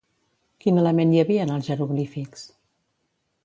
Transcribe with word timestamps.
Quin 0.63 0.79
element 0.83 1.11
hi 1.17 1.21
havia 1.23 1.45
en 1.49 1.53
els 1.59 1.69
jeroglífics? 1.73 2.51